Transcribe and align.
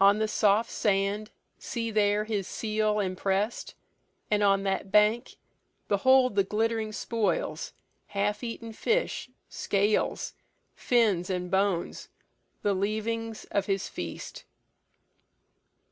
"On 0.00 0.18
the 0.18 0.26
soft 0.26 0.72
sand, 0.72 1.30
See 1.60 1.92
there 1.92 2.24
his 2.24 2.48
seal 2.48 2.98
impress'd! 2.98 3.74
And 4.28 4.42
on 4.42 4.64
that 4.64 4.90
bank 4.90 5.36
Behold 5.86 6.34
the 6.34 6.42
glitt'ring 6.42 6.90
spoils, 6.90 7.72
half 8.08 8.42
eaten 8.42 8.72
fish, 8.72 9.30
Scales, 9.48 10.34
fins, 10.74 11.30
and 11.30 11.52
bones, 11.52 12.08
the 12.62 12.74
leavings 12.74 13.44
of 13.52 13.66
his 13.66 13.88
feast." 13.88 14.42